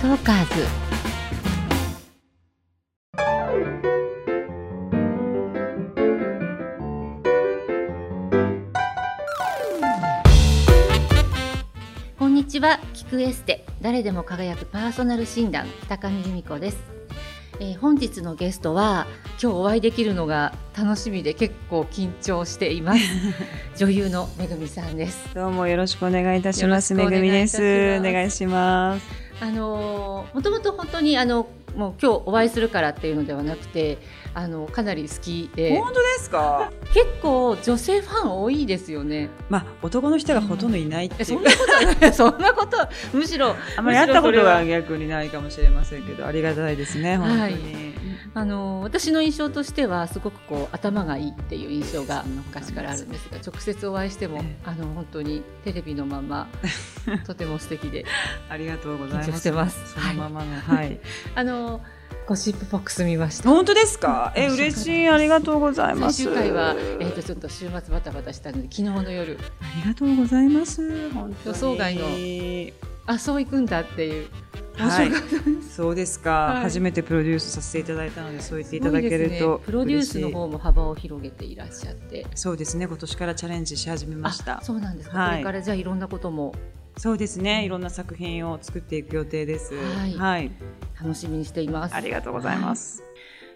[0.00, 0.64] トーカーズ。
[12.16, 12.78] こんにちは。
[12.94, 13.64] 聞くエステ。
[13.80, 15.66] 誰でも輝くパーソナル診断。
[15.88, 16.78] 高見由美子です、
[17.58, 19.08] えー本日のゲストは
[19.42, 23.00] 今日お会いできるのが楽しみで結構緊張しています。
[23.76, 25.34] 女優のめぐみさんです。
[25.34, 26.94] どうもよろしくお願いいたします。
[26.94, 27.60] よろしくお願いいたします。
[27.64, 27.98] めぐみです。
[27.98, 29.27] お願いします。
[29.40, 33.98] あのーもともと本当にあのもう今日お会いするからっていうのではなくて
[34.34, 36.72] あのかなり好きで本当ですか？
[36.92, 39.28] 結構女性ファン多いですよね。
[39.48, 41.22] まあ男の人がほとんどいないっていう。
[41.22, 47.16] えそんなことはない そんなことはむしろあまり会ったことむしろそれはは逆にないかもしれませんけど、ありがたいですね。
[47.16, 47.94] 本当に。
[48.38, 56.46] あの私の印象としてはすごくこう頭がいいっていう印象が昔からあるんですが直接お会いしてもええあの本当にテレビのまま
[57.26, 58.04] とても素敵で
[58.48, 59.50] ありがとうございます。
[59.50, 61.00] ますそのままの、はい。
[61.34, 61.80] あの
[62.28, 63.48] ゴシップボックス見ました。
[63.48, 64.32] 本当ですか？
[64.36, 65.08] え、嬉しい。
[65.08, 66.17] ありがとうございます。
[66.17, 71.10] 最終回は、えー、とちょっと週末バタバタしたので昨日の夜ありがとうございます。
[71.10, 72.04] 本当に予想外の
[73.06, 74.47] あそう行くんだっていう面
[74.78, 75.10] はい。
[75.70, 76.62] そうですか、はい。
[76.62, 82.26] 初めてプロデュースさせていただいたのでそう言っていただけるとね、プロデュースの方も幅を広げていらっしゃって。
[82.34, 82.86] そうですね。
[82.86, 84.58] 今年からチャレンジし始めました。
[84.58, 85.30] あそうなんですか、はい。
[85.30, 86.54] これからじゃあいろんなことも。
[86.96, 87.64] そうですね。
[87.64, 89.74] いろんな作品を作っていく予定です。
[90.16, 90.50] はい。
[91.00, 91.94] 楽しみにしています。
[91.94, 93.04] ありがとうございます、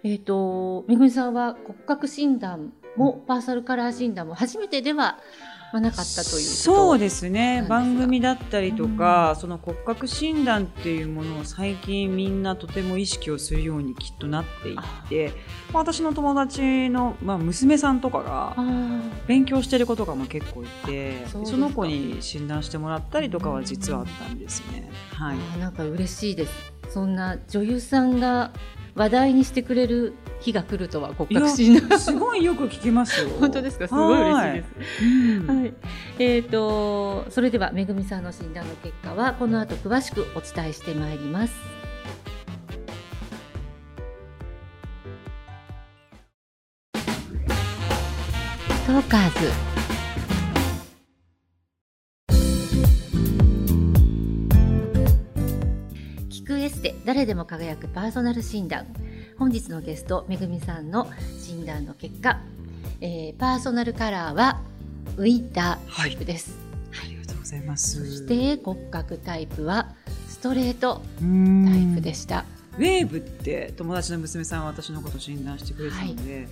[0.04, 5.18] えっ、とめぐみさんは骨格診断もパーソルカラー診断も初めてでは
[5.72, 7.64] まあなかったというそうですね。
[7.66, 15.32] 番組だったりとか、その骨格診断っていうものを最近みんなとても意識をするようにきっとなっていって
[15.72, 24.90] まあ私の友達の、まあ、娘さんとかがあ勉強してる子とかも結構いてその子に診断してもらったりとかは実はあったんですね。
[25.14, 26.52] はい、あなんか嬉しいです。
[26.90, 28.52] そんな女優さんが
[28.94, 31.98] 話題にしてくれる日が来るとは骨格診断。
[31.98, 33.30] すごいよく聞きますよ。
[33.40, 33.88] 本当ですか？
[33.88, 34.98] すごい嬉しいです。
[34.98, 35.04] す。
[35.04, 35.74] うんはい。
[36.18, 41.54] えっ、とそれではめぐみさんの診断の結果はこの後詳しくお伝えしてまいります。
[48.86, 49.71] トーカーズ。
[56.82, 58.86] 聞くエステ誰でも輝くパーソナル診断。
[59.38, 62.40] 本日のゲストめぐみさんの診断の結果、
[63.00, 64.60] えーパーソナルカラーは
[65.16, 66.58] ウィンタータイプです、
[67.02, 68.04] ありがとうございます。
[68.04, 69.94] そして骨格タイプは
[70.28, 72.44] ストレートタイプでした、
[72.76, 76.48] ウェーブって友達の娘さんは私のこと診断してくれてたので、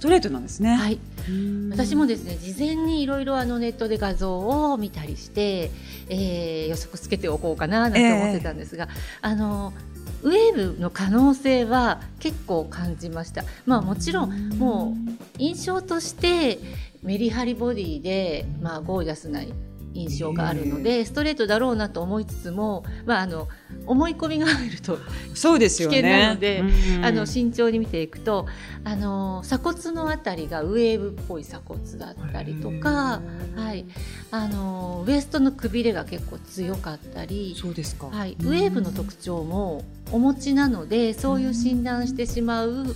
[0.00, 0.76] ストレートなんですね。
[0.76, 5.70] はい、うん私もですね事前にいろいろあのネットで画像を見たりして、
[6.08, 8.88] えー予測つけておこうかななんて思ってたんですが、
[9.20, 9.74] あの
[10.22, 13.44] ウェーブの可能性は結構感じました。
[13.66, 14.96] まあもちろんも
[15.36, 16.58] 印象として
[17.02, 19.42] メリハリボディで、まあ、ゴージャスな
[19.94, 23.48] 印象があるので、ストレートだろうなと思いつつも、まあ、あの
[23.86, 24.98] 思い込みが入ると
[25.34, 25.96] そうですよね。
[25.96, 27.04] 危険なのでうん。
[27.04, 28.46] あの慎重に見ていくと
[28.84, 33.20] あの鎖骨のあたりがウェーブっぽい鎖骨だったりとか、
[33.56, 33.84] はい、
[34.30, 38.06] あのウエストのくびれが結構強かったり、そうですか。
[38.06, 42.94] はい、ウェーブの特徴もお持ちなのでそういう診断してしまう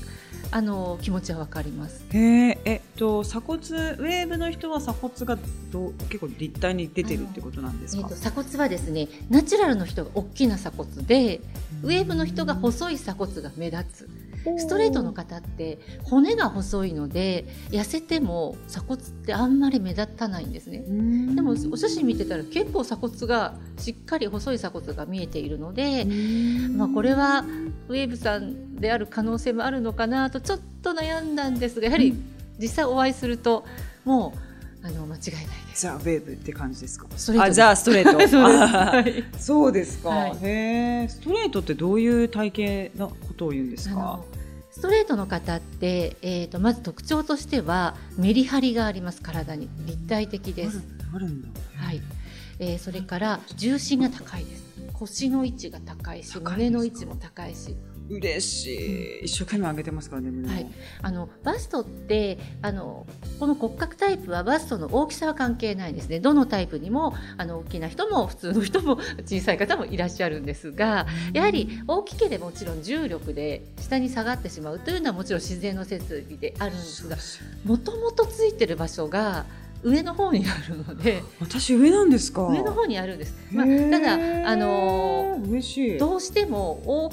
[0.51, 2.05] あの気持ちはわかります。
[2.13, 5.39] へえ、えっと鎖骨ウェーブの人は鎖骨が
[5.73, 8.03] どう結構立体に出てるってことなんですか？
[8.03, 8.15] えー、と。
[8.15, 11.41] 鎖骨はですねナチュラルの人が大きな鎖骨で
[11.83, 14.09] ウェーブの人が細い鎖骨が目立つ
[14.59, 20.85] ストレートの方って骨が細いので痩せても鎖骨ってあんまり目立たないんですね
[21.35, 26.07] でもお写真見てたら結構鎖骨がしっかり細い鎖骨が見えているので、
[26.77, 27.45] まあ、これは
[27.89, 32.15] ウェーブさんである可能性もあるのかなとちょっと悩んだんですがやはり
[32.59, 33.65] 実際お会いすると
[34.05, 34.35] も
[34.83, 35.81] うあの間違いないです。
[35.81, 37.07] じゃあウェーブって感じですか？
[37.17, 39.33] ストレートあじゃあストレート。
[39.41, 40.09] そうですか。
[40.11, 44.21] はいへえ、ストレートってどういう体型のことを言うんですか？
[44.75, 49.69] ストレートの方って、えー、とまず特徴としてはメリハリがあります体に。
[49.87, 50.83] 立体的です、
[51.15, 51.49] あるんだ。
[51.77, 52.03] はい。
[52.59, 54.65] えーそれから重心が高いです。
[54.93, 57.77] 腰の位置が高いし胸の位置も高いし
[58.11, 59.25] 嬉しい。
[59.25, 60.49] 一生懸命上げてますからね。
[60.49, 60.67] はい。
[61.03, 63.07] あのバストってあの
[63.41, 66.21] この骨格タイプはバストの大きさは関係ないんですね。
[66.21, 77.17] どのタイプにもあの大きな人も普通の人も 小さい方もいらっしゃるんですがやはり大きければもちろん重力で下に下がってしまうというのはもちろん自然の設備であるんですが
[77.65, 79.47] もともとついてる場所が
[79.83, 82.49] 上の方にあるので 私上なんですか？
[82.49, 85.39] 上の方にあるんです、まあ、ただあの
[85.99, 87.11] どうしても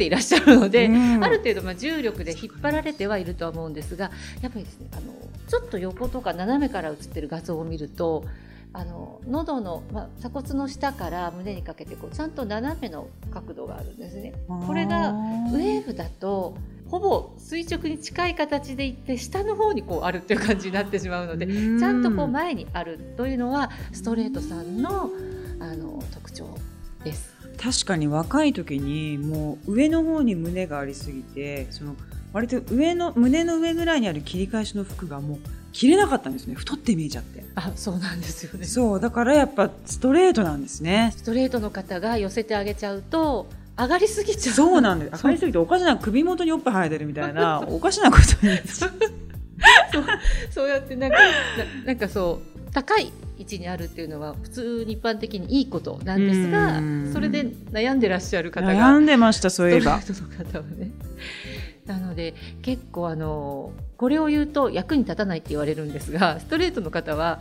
[0.00, 4.10] ていらっしゃるので、うんある程度まあ重力で引っ張られてはいるとは思うんですが
[4.40, 5.12] やっぱりですねあの
[5.46, 8.24] ちょっと横とか斜めから写ってる画像を見ると
[8.72, 14.32] あの喉の、まあ、鎖骨の下から胸にかけてこうちゃんと斜めの角度があるんですね。
[14.66, 16.56] これがウェーブだと
[16.88, 25.10] ほぼ垂直に近い形でいって下の方にこうあるっていう感じになってしまうのでちちゃんとこう前にあるというのはストレートさんの
[25.60, 26.46] あの特徴
[27.04, 27.39] です。
[27.62, 31.94] 確かに若い時にもう上の方に胸がありすぎてその
[32.32, 35.38] 割と上の胸の上ぐらいにある切り返しの服がもう
[35.72, 36.54] 着れなかったんですね。
[36.54, 37.44] 太って見えちゃって。
[37.54, 38.64] あそうなんですよね。
[38.64, 41.12] そうだからやっぱストレートなんですね。
[41.16, 43.46] ストレートの方が寄せてあげちゃうと
[43.78, 44.54] 上がりすぎちゃう。
[44.54, 45.16] そうなんです。
[45.18, 48.92] 上がりすぎておかしな首元におっぱい生えてるみたいな おかしなことになっちゃう。
[50.50, 57.10] そうやってなんかななんかそう高い位置にあるっていうのは普通に一般的にいいことなんですがうん。
[57.12, 60.00] それで悩んでらっしゃる方が悩んでましたそういえば。
[60.00, 60.90] ストレートの方はね。
[61.86, 67.40] なので結構あのこれを言うと役に立たないって言われるんですがストレートの方は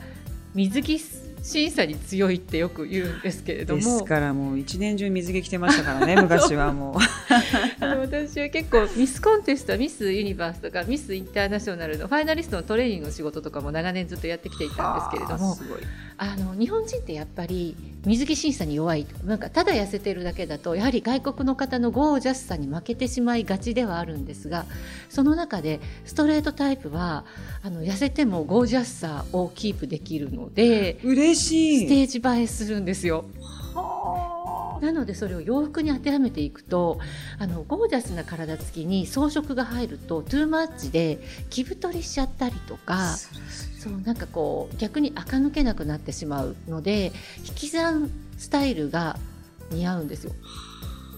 [0.56, 1.00] 水着
[1.44, 6.96] 審査に強いってよく言うんですけれどですもからもう一年中水着着てましたからね 昔はもう
[7.30, 15.56] 私は結構ミスコンテストミスユニバースとかミスインターナショナルのファイナリストのトレーニングの仕事とかも長年ずっとやってきていたんですけれども
[16.18, 24.66] あの日本人ってやっぱり水着審査に弱いなんかただ痩せてるだけだとやはり外国の方のゴージャスさに負けてしまいがちではあるんですが
[25.10, 27.26] その中でストレートタイプは
[27.64, 31.86] あの痩せてもゴージャスさをキープできるので嬉しい。
[31.86, 33.26] ステージ映えするんですよ。
[33.74, 34.39] は
[34.82, 37.00] なのでそれを洋服に当てはめていくと
[37.38, 41.20] あのゴージャスな体つきに装飾が入るとトゥーマッチで
[41.50, 43.18] 着太りしちゃったりとあか
[43.80, 47.12] そうなんかこう逆に垢抜けなくなってしまうので
[47.48, 49.18] 引き算スタイルが
[49.72, 50.34] 似合うんですよ。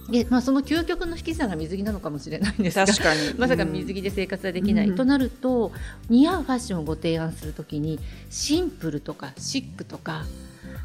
[0.09, 3.33] でまあ、その究極の引き算が水着なのかもしれないんですが確かに。
[3.39, 4.95] まさか水着で生活はできない、うん。
[4.95, 5.71] となると
[6.09, 7.97] 似合うファッションをご提案するときに
[8.29, 10.25] シンプルとかシックとか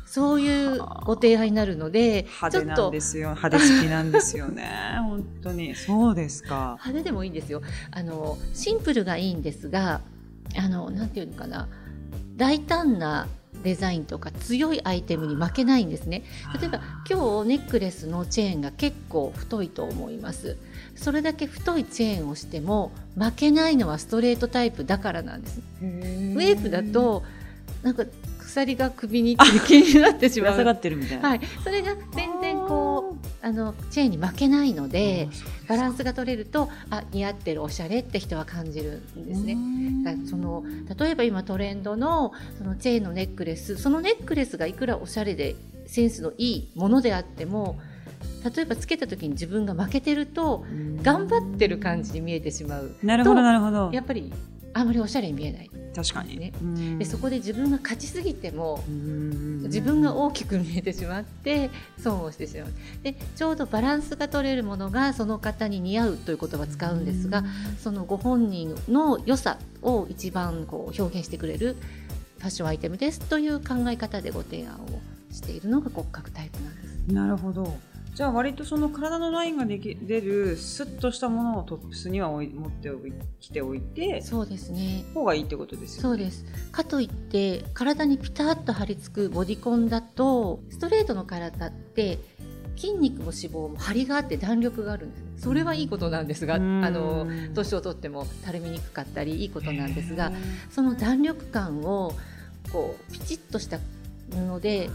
[0.07, 3.31] そういうご提案になるので派手なんですよ。
[3.31, 4.71] 派手好きなんですよね。
[5.03, 5.75] 本当に。
[5.75, 6.79] そうですか。
[6.81, 7.61] 派手でもいいんですよ。
[7.91, 10.01] あのシンプルがいいんですが
[10.57, 11.69] あのなんていうのかな。
[12.37, 13.27] 大胆な
[13.63, 16.23] デザインとか強いアイテムに負けないんですね。
[16.61, 16.81] 例えば
[17.11, 20.57] 今日ネックレスのチェーンが結構太いと思います。
[20.95, 25.61] それだけ太いチェーンをしても負けないのはストレートタイプだからなんです。
[25.83, 27.25] ウウェーブだと
[27.83, 28.05] なんか
[28.57, 30.65] 鎖が首に気になってしまう。
[30.65, 35.29] がってるみたいな、はい、それが全然こうあのチェーンに負けないので
[35.69, 39.57] バランスが取れるとあ似合ってるおしゃれって人は感じるんですね。
[40.29, 40.65] その
[40.99, 45.55] 例えば今トレンドのそのチェーンのネックレスそのネックレスがいくらおしゃれで
[45.87, 47.79] センスのいいものであっても
[48.45, 50.65] 例えばつけた時に自分が負けてると
[51.03, 52.97] 頑張ってる感じに見えてしまう。
[53.03, 53.91] なるほどなるほど。
[53.93, 54.33] やっぱり
[54.77, 55.71] あまりおしゃれに見えない。
[55.95, 56.53] 確かに、
[56.99, 59.63] でそこで自分が勝ちすぎてもうん。
[59.63, 62.69] 自分が大きく見えてしまって損をしてしまう。
[63.03, 67.43] でちょうどバランスが取れるものがその方に似合うという言葉を使うんですが
[67.79, 71.77] そのご本人の良さを一番こう表現してくれる
[72.39, 75.01] ファッションアイテムですという考え方でご提案を
[75.33, 77.13] しているのが骨格タイプなんです。
[77.13, 77.75] なるほど
[78.17, 85.05] じゃあ割とその体のラインができ出るスッとしたものをトップスには持っておいきておいてそうですね。
[85.13, 86.01] 方がいいってことですよね。
[86.03, 86.47] そうです。
[86.73, 92.19] かといって体にピタッと張り付くボディコンだとストレートの体って
[92.75, 95.43] 筋肉も脂肪も張りがあって弾力があるんです。
[95.43, 96.81] それはいいことなんですがあうん。
[96.81, 100.33] の年をとってもたるみにくかったりいいことなんですが
[100.71, 102.15] その弾力感を
[102.73, 103.79] こうピチッとした
[104.55, 104.89] 布で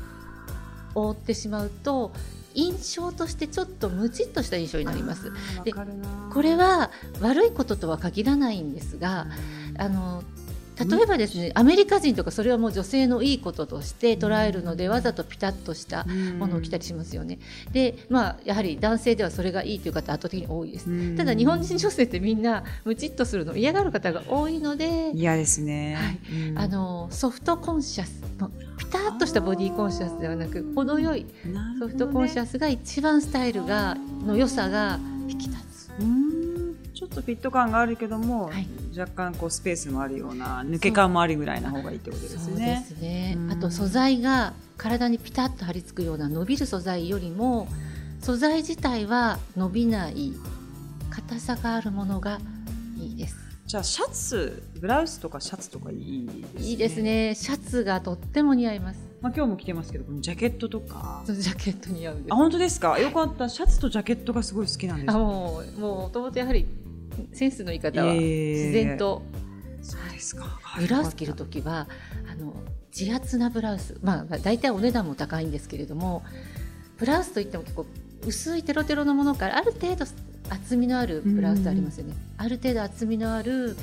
[0.96, 2.12] 覆ってしまうと
[2.54, 5.32] 印象としてちょっとムチっとした印象になります。
[5.64, 6.92] でこれは
[7.22, 9.28] 悪いこととは限らないんですが
[9.78, 10.24] あの
[10.86, 16.06] 例えばですねアメリカ人とかそれはもう女性のいいこととして捉えるのでわざとピタッとした
[16.40, 17.40] ものを着たりしますよね。
[17.72, 20.90] でまあやはり男性ではそれがいいという方圧倒的に多いです。
[20.90, 31.26] うんただ日本人女性ってみんなムチっとするのを嫌がる方が多いので、嫌ですね、はいうんあのソフトコンシャスのピタッとしたボディコンシャスではなく程よい
[31.80, 35.92] ソフトコンシャスが一番スタイルがの良さが引き立つ。
[36.00, 36.32] うん
[36.94, 38.68] ちょっとフィット感があるけども、はい
[38.98, 42.86] 若干こうスペースもあるような抜け感もあるぐらいな方がいいってことですそうでね。
[42.88, 43.36] すね。
[43.38, 43.52] うん。
[43.52, 47.68] あと素材が体にピタッと張り付くような伸びる素材よりも
[48.20, 50.34] 素材自体は伸びない
[51.10, 52.40] 硬さがあるものが
[52.98, 53.36] いいです。
[53.66, 56.62] じゃあシャツブラウスとかシャツとかいいですね。
[56.62, 57.36] いいですね。
[57.36, 59.00] シャツがとっても似合います。
[59.22, 61.24] まあ今日も着てますけどこのジャケットとか。
[61.26, 63.00] ジャケット似合うあ本当ですか？
[63.00, 63.48] よかった。
[63.48, 65.12] シャツとジャケットがすごい好きなんです。
[65.12, 66.66] あもうもともとやはり
[67.34, 69.24] センスのいい方は自然と、
[69.82, 70.60] そうですか。
[70.78, 71.88] ブラウス着るときは
[72.32, 72.54] あの
[72.98, 73.98] 自圧なブラウス。
[74.02, 76.24] まあ大体お値段も高いんですけれども
[76.98, 77.86] ブラウスといっても結構
[78.26, 80.06] 薄いテロテロのものからある程度
[80.50, 83.76] 厚みのあるブラウスありますよね、ある程度厚みのある、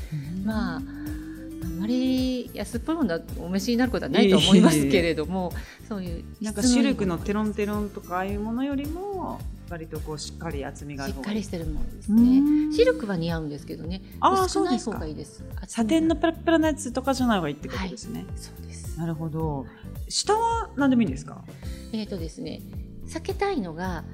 [0.45, 5.53] まああんまり安っぽいものはお召しになることはないと思いますけれども、
[5.89, 9.41] そういうなんかシルクのテロンテロンとかああいうものよりも
[9.71, 12.75] 割とこうしっかり厚みがあるしっかりしてるものですね。
[12.75, 14.03] シルクは似合うんですけどね。
[14.21, 15.05] ああ、そうですか。
[15.07, 18.21] いいですサテンのペラペラなやつとかじゃない方がいいってことですね。
[18.21, 18.99] はい、そうです。
[18.99, 19.67] なるほど。
[20.09, 21.45] 下は何でもいいんですか？
[21.93, 22.61] えっ、ー、とですね、
[23.07, 24.05] 避けたいのが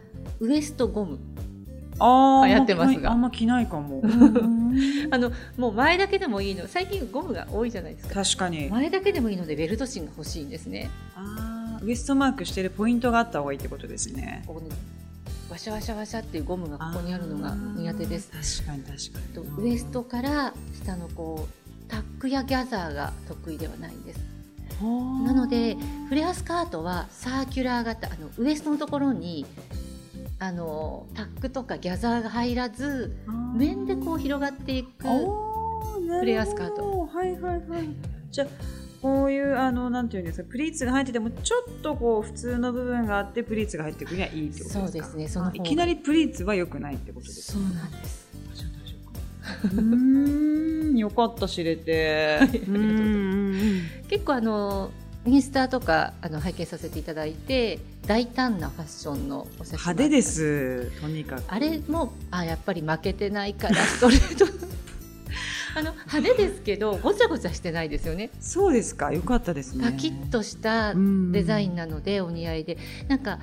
[0.41, 1.19] ウエストゴム。
[1.99, 4.03] あ流行ってますがあんま着ないかも
[5.13, 14.71] あのもう前だけでもいいの最近ゴムが多いじゃないですか確かに前だけでもいいのでベルト芯が欲しいんですねあウエストマークしてるポイントがあった方がいいってことですねここに
[15.51, 18.63] ワシャワシャワシャっていうゴムがここにあるのが苦手です。
[18.63, 19.47] 確かに確かに。
[19.57, 24.21] とウエストから下のこうタックやギャザーが得意ではないんです。
[24.81, 25.77] なので
[26.09, 29.47] フレアスカートはサーキュラー型あのウエストのところに
[30.41, 33.17] あのタックとかギャザーが入らず
[33.55, 37.07] 面でこう広がっていくフレアスカート。
[37.07, 37.89] はいはいはい。
[38.31, 38.47] じゃ
[39.05, 44.87] こういうあのなんていうんですかプリーツが入っててもちょっとこう普通の部分があってプリーツが入ってくるにはいいってことですか？
[44.87, 45.29] そうですね。
[45.29, 47.59] そのいきなりプリーツは良くないってことですか？
[47.59, 48.25] そうなんです。
[49.77, 52.39] うんよかった知れて。
[52.41, 52.49] はい、
[54.09, 54.91] 結構あの
[55.27, 64.47] インスタとかあの拝見させていただいて大胆なファッションのお写真派手ですとにかくあれもあやっぱり負けてないからストレート
[65.77, 68.31] あの派手ですけどごちゃごちゃしてないですよね。
[68.41, 69.13] そうですか。
[69.13, 69.85] よかったですね。
[69.85, 72.79] パキッとしたデザインなのでお似合いで。
[73.09, 73.39] なんか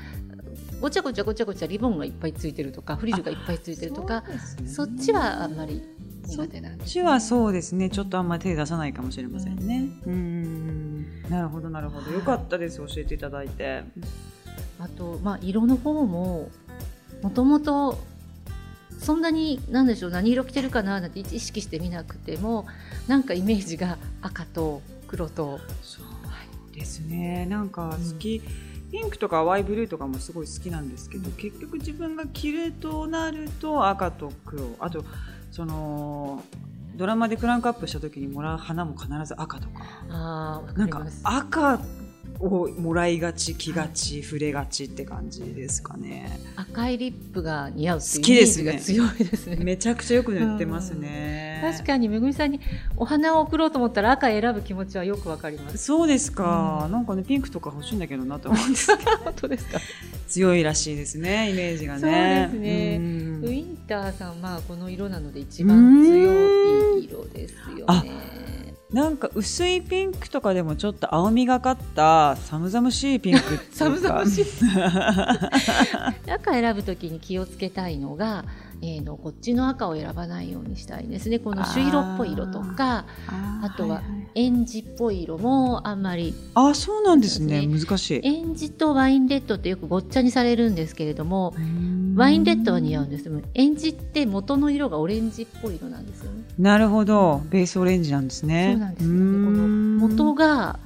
[0.79, 4.23] ごちゃごちゃごちゃごちゃリボンがいっぱいついてるとかフリルがいっぱいついてるとか
[4.65, 5.81] そ,、っちはあんまり
[6.25, 6.85] 苦手なんで。
[6.85, 7.89] す、ね、そっちはそうですね。
[7.89, 9.89] ちょっとあんまり手出さないかもしれませんね。
[10.05, 11.21] うん。
[11.29, 12.11] なるほどなるほど。
[12.11, 12.77] よかったです。
[12.77, 13.83] 教えていただいて。
[14.79, 16.49] あとまあ色の方も
[17.21, 17.99] もともと
[19.01, 22.67] そんなに何でしょう何色着てるかななんて意識してみなくても
[23.07, 25.59] なんかイメージが赤と黒と。
[25.81, 26.05] そう
[26.73, 27.45] ですね。
[27.47, 34.75] なんか好き、うん、ピンクとか淡いブルーとかもすごい好きなんですけど、うん、結局自分が着るとなると赤と黒。
[34.79, 35.03] あと
[35.51, 36.43] その
[36.95, 39.83] ドラマでクランクアップした時にもらう花も必ず赤とか。
[40.09, 41.81] あなんか赤
[42.41, 46.39] をもらいがち着がち触れがちって感じですかね。
[46.55, 49.57] 赤いリップが似合うっていうイメージが強いですね。
[49.57, 52.59] めちゃくちゃよく塗ってますね、確かにめぐみさんに
[52.97, 55.77] お花を贈ろうと思ったら赤選ぶ気持ちはよくわかります。
[55.77, 59.79] そうですか、うん、なんかねピンクとか欲しいんだけどなと思うんですけど本当ですか
[60.27, 62.01] 強いらしいですねイメージがね。
[62.01, 74.45] そうですね、うん、ウィンターさんまあこの色なので一番強い色ですよねなんか薄いピンクとかでもちょっと青みがかった寒々しいピンク 寒々しい。
[76.29, 78.43] 赤選ぶときに気をつけたいのが
[78.81, 81.39] えーの、こっちの赤を選ばないようにしたいですね。
[81.39, 83.05] この朱色っぽい色とか
[83.61, 84.01] あとは
[84.33, 87.67] エンジっぽい色もあんまりあそうなんですね。
[87.67, 88.21] 難しい。
[88.23, 91.53] エンジとワインレッドってよくごっちゃにされるんですけれども
[92.15, 93.31] ワインレッドは似合うんです。
[93.53, 96.43] エンジって元の色がオレンジっぽい色なんですよね。
[96.57, 97.41] なるほど。
[97.49, 98.71] ベースオレンジなんですね。
[98.73, 99.67] そうなんです、ね、この
[100.07, 100.79] 元が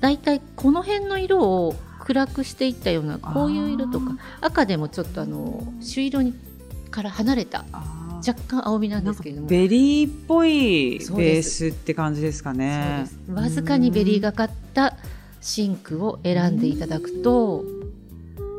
[0.00, 6.32] だいたいこの辺の色を暗くしていったようなこういう色とか赤でもちょっとあの朱色に
[6.90, 7.64] から離れた
[8.26, 9.48] 若干青みなんですけれども。
[9.48, 13.06] ベリーっぽいベースって感じですかね。
[13.32, 14.96] わずかにベリーがかった
[15.40, 17.64] 真紅を選んでいただくと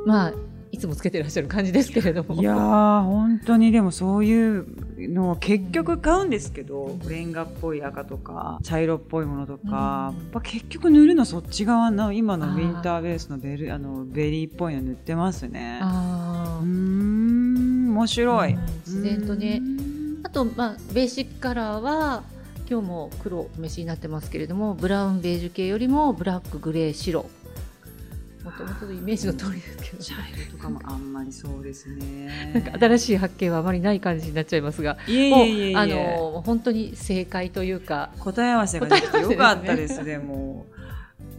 [0.05, 0.33] まあ
[0.71, 2.35] いつもつけてらっしゃる感じですけれども。
[2.35, 4.65] いや本当にでもそういう
[5.09, 15.79] のを結局買うんですけどレンガっぽい赤とか茶色っぽいものとか、うん、結局塗るのそっち側の今のウィンターベースのベルあのベリーっぽいの塗ってますね。
[15.81, 16.78] うん
[17.99, 19.61] 面白い、うん、自然とね。
[20.23, 22.23] あと、まあ、ベーシックカラーは
[22.69, 27.29] 今日も黒お召しになってますけれどもブラウンベージュ系よりもブラックグレー白。
[28.43, 30.03] もともとのイメージの通りですけど。
[30.03, 32.51] 茶色とかもあんまりそうですね。
[32.55, 40.65] なんか新しい発見はあまりない感じになっちゃいますがいえいえいえあの本当に正解というか答え合わせができてよかったですねも。
[40.73, 40.78] う。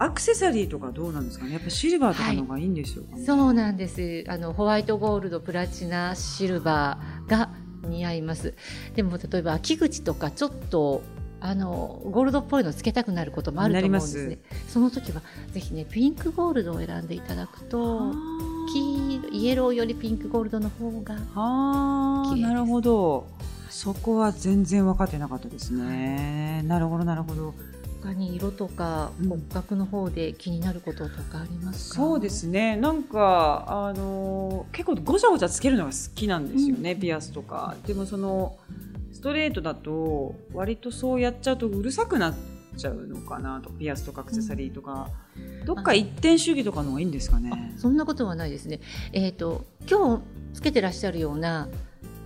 [0.03, 1.53] アクセサリーとかどうなんですかね？
[1.53, 4.25] やっぱシルバーとかの方がいいんでしょうか、ねはい、そうなんです。
[4.29, 7.51] あのホワイトゴールドプラチナシルバーが
[7.83, 8.55] 似合います。
[8.95, 11.03] でも例えば秋口とかちょっと
[11.43, 14.39] あのゴールドっぽいのつけたくなることもあると思うんですね。
[14.69, 15.21] その時は
[15.53, 18.15] ぜひねピンクゴールドを選んでいただくと
[18.73, 23.27] 黄イエローよりピンクゴールドの方があなるほど。
[23.69, 27.55] そこは全然分かってなかったですね、なるほどなるほど
[28.03, 32.77] 他に色とか骨格の方で気になることとかありますか、うん、そうですね。
[32.77, 37.77] なんかあの結構ごちゃごちゃつけるのが好きなんですよね、うん、ピアスとか。
[37.87, 38.57] でもその
[39.13, 42.35] ストレートだと割とそうやっちゃうとうるさくなっ
[42.77, 43.71] ちゃうのかなと。
[43.71, 47.75] ピアスとかアクセサリーとか、うん、どっか一点主義とかの方がいいんですかね。
[47.77, 48.81] そんなことはないですね。
[49.13, 50.23] えっ、ー、と今日
[50.55, 51.69] つけてらっしゃるような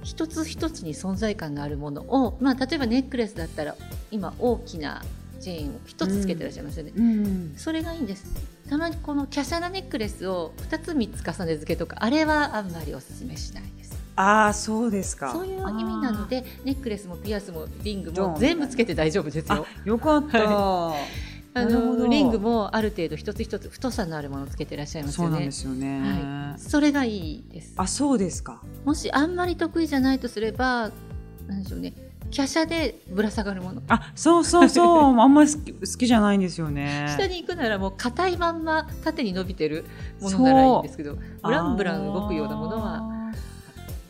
[0.04, 3.74] 一つ一つに存在感があるものを、まあ、例えばネックレスだったら
[4.10, 5.02] 今大きな
[5.40, 7.04] チェーンを一つつけてらっしゃいますよね、うん。
[7.04, 8.26] うん、それがいいんです。
[8.68, 13.94] たまにこの華奢なネックレスを2つ3つ重ね付けとかあれはあんまりおすすめしないです。
[14.16, 15.32] ああそうですか。
[15.32, 19.66] そういう意味なのでネックレスもピアスもリングも全部つけて大丈夫ですよ。
[19.84, 20.98] よかった、はい。
[21.56, 25.30] あのリングもある程度一つ一つ太さのあるものをつけていらっしゃいますよね。
[25.30, 26.00] そうなんですよね。
[26.00, 27.74] はい、それがいいです。
[27.76, 28.60] あ、そうですか。
[28.84, 30.90] もしあんまり得意じゃないとすれば、
[31.46, 31.94] なんでしょうね。
[32.36, 33.82] 華奢でぶら下がるもの。
[33.88, 37.06] あ、そうそうそう、 あんまり好き好きじゃないんですよね。
[37.16, 39.84] 下に行くならもう硬いまんま縦に伸びてる
[40.20, 43.32] ものならいいんですけど、ブランブラン動くようなものは。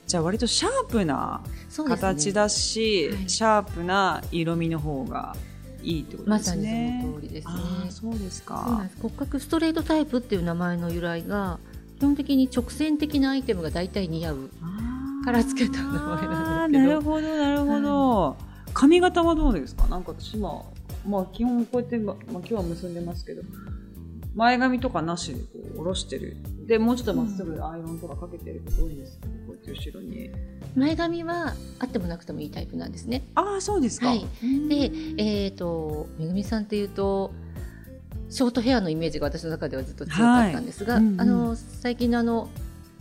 [0.06, 1.40] じゃあ割とシャープな
[1.88, 5.34] 形だし、ねはい、シャープな色味の方が
[5.82, 7.00] いいってことですね。
[7.02, 7.54] まさにその通りですね。
[7.90, 8.88] そうですか。
[9.00, 11.58] 骨格ストレートタイプっていう名前の由来が
[11.98, 14.50] 基本的に直線的なアイテムが大体似合う
[15.24, 16.88] からつけた名前なんですけど。
[16.88, 18.20] なるほどなるほど。
[18.20, 18.36] は
[18.68, 19.86] い、髪型はどうですか？
[19.88, 23.42] なんか私まあまあ基本こうやってまあ今日は結んでますけど。
[24.36, 26.36] 前髪とかなしでこう下ろしてる。
[26.66, 30.30] でもうちょっとまっすぐアイロンとかかけてること多いんですけど、こうやって後ろに。
[30.74, 33.22] 前髪はあってもなくてもいいタイプなんですね。
[33.36, 34.26] ああそうですか、はい、
[34.68, 37.32] でえっ、ー、とめぐみさんっていうと
[38.28, 41.02] ショートヘアのイメージが私の中ではずっと強かったんですが、はい。
[41.04, 42.48] うんうん、あの最近のあの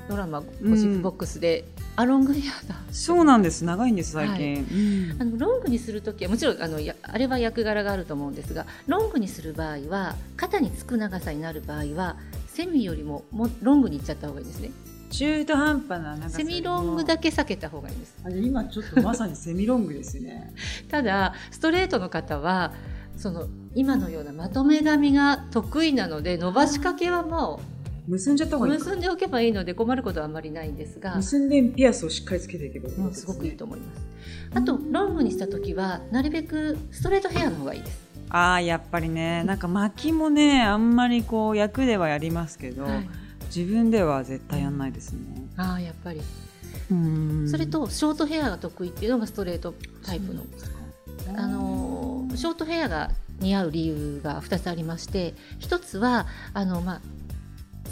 [0.07, 0.45] ドラマ「ゴ
[0.75, 2.75] シップボックスで」あ、ロングヘアだ。
[2.91, 3.63] そうなんです。
[3.63, 4.63] 長いんです最近、はい。
[4.63, 14.71] うん、あのロングにする時はもちろんあのやあれは役柄があると思うんですがロングにする場合は肩につく長さになる場合はセミよりももロングにいっちゃった方がいいですね。
[15.11, 18.15] 中途半端なセミロングだけ避けた方がいいです。
[18.41, 20.51] 今ちょっとまさにセミロングですね。
[20.89, 22.73] ただストレートの方は
[23.15, 27.72] その今のようなまとめ髪が得意なので伸ばしかけはもう
[28.07, 31.15] 結んじゃった方がいい結んでおけばいいので困ることはあんまりないんですが。
[31.15, 34.01] 結んでピアスをしっかりつけていけばいい、ね、すごくいいと思います。
[34.53, 37.99] あとロングにした時はなるべくストレートヘアの方がいいです。
[38.29, 39.43] ああやっぱりね。
[39.43, 43.09] なんか巻きもねあんまりこう役ではやりますけど、はい、
[43.55, 45.19] 自分では絶対やんないですね。
[45.57, 46.21] ああやっぱり。
[47.47, 50.43] それとショートヘアが得意っていうのがストレートタイプの。
[51.35, 57.01] あのショートヘアが似合う理由が2つありまして1つはあの、まあ、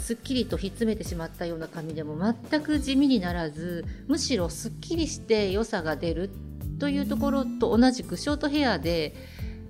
[0.02, 2.16] すっきりとひっつめてしまったような髪でも
[2.50, 6.30] 全く地味にならずむしろすっきりして良さが出る
[6.80, 9.14] というところと同じくショートヘアで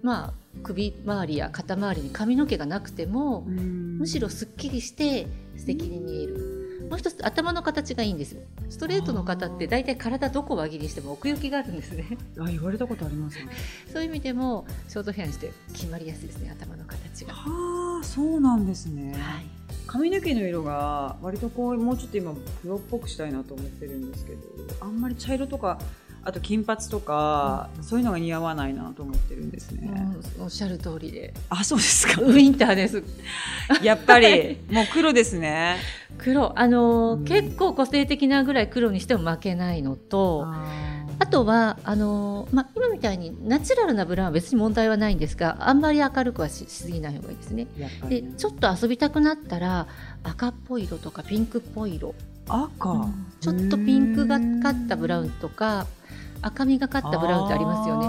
[0.03, 5.27] まあ首周りや肩周りに髪の毛がなくてもむしろすっきりして
[5.59, 6.62] 素敵に見える。
[6.89, 8.37] もう一つ頭の形がいいんです。
[8.71, 12.17] ストレートの方って大体体どこ輪切りしても奥行きがあるんですね。
[12.39, 13.49] あ言われたことあります、ね、
[13.93, 17.35] そういう意味でもショートヘアにして決まりやすいですね頭の形が。
[17.35, 19.47] はあそうなんですね、はい。
[19.87, 24.39] 髪の毛の色が割とこうもうちょっと今黒っぽくしたいなと思ってるんですけど
[24.81, 25.79] あんまり茶色とか
[26.25, 29.91] あと金髪とか、うん、そういうのが似合わないなと思ってるんですね、
[30.39, 31.35] うん、おっしゃる通りで。
[31.49, 32.23] あそうですか。
[32.23, 33.03] ウィンターです。
[33.83, 35.77] やっぱりもう黒ですね。
[36.19, 36.59] 黒。
[36.59, 40.47] あの、うん、結構個性的なぐらい黒にしても負けないのと
[41.19, 47.67] あとはあの、まあ、今みたいにナチュラルなブラウンは別に問題はないんですがあんまり明るくはしすぎない方がいいですね。
[48.09, 49.87] でちょっと遊びたくなったら
[50.23, 52.15] 赤っぽい色とかピンクっぽい色。
[52.49, 55.87] 赤、うん、ちょっとピンクがかったブラウンとか
[56.43, 58.09] 赤みがかったブラウンってありますよね。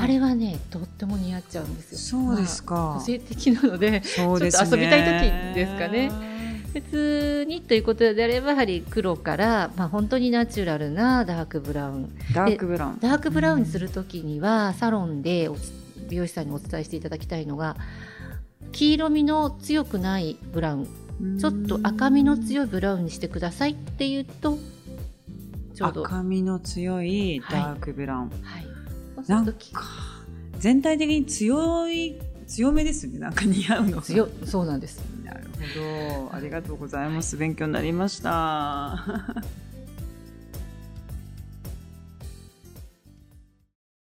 [0.00, 1.98] あれはねとっても似合っちゃうんですよ。
[1.98, 4.56] そうですか、まあ、個性的なのでちょっと遊び
[4.88, 6.10] たい時ですかね。
[6.72, 12.16] 別にということであればやはり黒から、まあ、本当にナチュラルなダークブラウン。
[12.34, 12.98] ダークブラウン。
[12.98, 15.50] ダークブラウンにする時には、サロンで
[16.08, 17.76] 美容師さんにお伝えしていただきたいのが
[18.72, 21.38] 黄色みの強くないブラウン。
[21.38, 24.58] ちょっと赤みの強いブラウンにしてくださいっていうと
[25.72, 26.06] ちょうど。
[26.06, 28.66] 赤みの強いダークブラウン、はい。
[29.16, 29.52] はい、なんか
[30.58, 35.00] 全体的に強い強めですねなんか似合うの強そうなんです。
[35.24, 36.34] なるほど。
[36.34, 37.36] ありがとうございます。
[37.36, 39.06] 勉強になりました